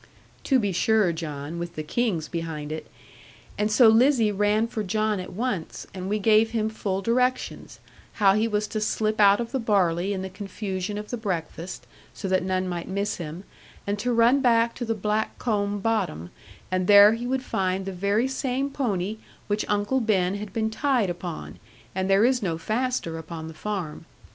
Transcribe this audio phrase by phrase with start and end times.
[0.43, 2.87] 'To be sure, John; with the King's behind it.
[3.55, 7.79] And so Lizzie ran for John Fry at once, and we gave him full directions,
[8.13, 11.85] how he was to slip out of the barley in the confusion of the breakfast,
[12.15, 13.43] so that none might miss him;
[13.85, 16.31] and to run back to the black combe bottom,
[16.71, 21.11] and there he would find the very same pony which Uncle Ben had been tied
[21.11, 21.59] upon,
[21.93, 24.05] and there is no faster upon the farm.